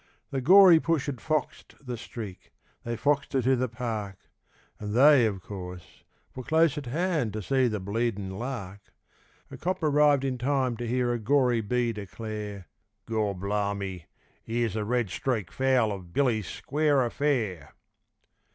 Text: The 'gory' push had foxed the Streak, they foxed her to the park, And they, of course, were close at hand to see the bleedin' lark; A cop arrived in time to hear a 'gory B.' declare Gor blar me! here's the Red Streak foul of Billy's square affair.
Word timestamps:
The 0.31 0.41
'gory' 0.41 0.79
push 0.79 1.05
had 1.05 1.21
foxed 1.21 1.75
the 1.79 1.95
Streak, 1.95 2.51
they 2.83 2.97
foxed 2.97 3.33
her 3.33 3.41
to 3.43 3.55
the 3.55 3.69
park, 3.69 4.17
And 4.79 4.95
they, 4.95 5.27
of 5.27 5.43
course, 5.43 6.03
were 6.33 6.41
close 6.43 6.75
at 6.75 6.87
hand 6.87 7.33
to 7.33 7.41
see 7.43 7.67
the 7.67 7.79
bleedin' 7.79 8.31
lark; 8.39 8.81
A 9.51 9.57
cop 9.57 9.83
arrived 9.83 10.25
in 10.25 10.39
time 10.39 10.75
to 10.77 10.87
hear 10.87 11.13
a 11.13 11.19
'gory 11.19 11.61
B.' 11.61 11.93
declare 11.93 12.67
Gor 13.05 13.35
blar 13.35 13.77
me! 13.77 14.07
here's 14.41 14.73
the 14.73 14.85
Red 14.85 15.11
Streak 15.11 15.51
foul 15.51 15.91
of 15.91 16.13
Billy's 16.13 16.47
square 16.47 17.05
affair. 17.05 17.75